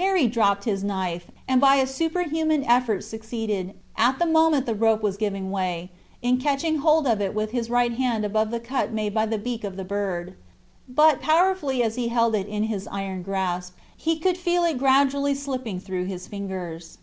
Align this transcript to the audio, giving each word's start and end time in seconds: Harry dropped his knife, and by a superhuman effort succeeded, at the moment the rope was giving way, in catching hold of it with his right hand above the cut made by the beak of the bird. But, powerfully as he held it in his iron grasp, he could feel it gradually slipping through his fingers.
Harry 0.00 0.26
dropped 0.26 0.64
his 0.64 0.82
knife, 0.82 1.30
and 1.46 1.60
by 1.60 1.76
a 1.76 1.86
superhuman 1.86 2.64
effort 2.64 3.04
succeeded, 3.04 3.74
at 3.98 4.18
the 4.18 4.24
moment 4.24 4.64
the 4.64 4.74
rope 4.74 5.02
was 5.02 5.18
giving 5.18 5.50
way, 5.50 5.90
in 6.22 6.38
catching 6.38 6.78
hold 6.78 7.06
of 7.06 7.20
it 7.20 7.34
with 7.34 7.50
his 7.50 7.68
right 7.68 7.92
hand 7.92 8.24
above 8.24 8.50
the 8.50 8.60
cut 8.60 8.92
made 8.94 9.12
by 9.12 9.26
the 9.26 9.36
beak 9.36 9.64
of 9.64 9.76
the 9.76 9.84
bird. 9.84 10.34
But, 10.88 11.20
powerfully 11.20 11.82
as 11.82 11.96
he 11.96 12.08
held 12.08 12.34
it 12.34 12.46
in 12.48 12.62
his 12.62 12.88
iron 12.90 13.20
grasp, 13.22 13.76
he 13.94 14.18
could 14.18 14.38
feel 14.38 14.64
it 14.64 14.78
gradually 14.78 15.34
slipping 15.34 15.80
through 15.80 16.06
his 16.06 16.26
fingers. 16.28 16.96